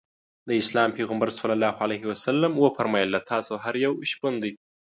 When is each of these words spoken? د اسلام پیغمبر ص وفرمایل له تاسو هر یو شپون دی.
د 0.47 0.49
اسلام 0.61 0.89
پیغمبر 0.97 1.29
ص 1.37 1.39
وفرمایل 2.63 3.09
له 3.15 3.21
تاسو 3.31 3.53
هر 3.63 3.75
یو 3.85 3.93
شپون 4.11 4.33
دی. 4.43 4.51